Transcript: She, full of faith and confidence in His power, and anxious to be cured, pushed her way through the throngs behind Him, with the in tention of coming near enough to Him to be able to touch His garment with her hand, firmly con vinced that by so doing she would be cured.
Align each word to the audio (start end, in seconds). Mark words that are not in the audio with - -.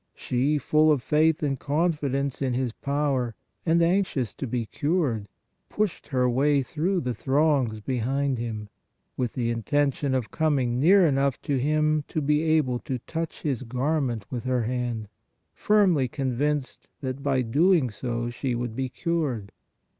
She, 0.15 0.57
full 0.57 0.91
of 0.91 1.03
faith 1.03 1.43
and 1.43 1.59
confidence 1.59 2.41
in 2.41 2.55
His 2.55 2.73
power, 2.73 3.35
and 3.67 3.83
anxious 3.83 4.33
to 4.33 4.47
be 4.47 4.65
cured, 4.65 5.27
pushed 5.69 6.07
her 6.07 6.27
way 6.27 6.63
through 6.63 7.01
the 7.01 7.13
throngs 7.13 7.81
behind 7.81 8.39
Him, 8.39 8.69
with 9.15 9.33
the 9.33 9.51
in 9.51 9.61
tention 9.61 10.15
of 10.15 10.31
coming 10.31 10.79
near 10.79 11.05
enough 11.05 11.39
to 11.43 11.57
Him 11.59 12.03
to 12.07 12.19
be 12.19 12.41
able 12.41 12.79
to 12.79 12.97
touch 12.97 13.43
His 13.43 13.61
garment 13.61 14.25
with 14.31 14.43
her 14.45 14.63
hand, 14.63 15.07
firmly 15.53 16.07
con 16.07 16.35
vinced 16.35 16.87
that 17.01 17.21
by 17.21 17.43
so 17.43 17.47
doing 17.49 18.31
she 18.31 18.55
would 18.55 18.75
be 18.75 18.89
cured. 18.89 19.51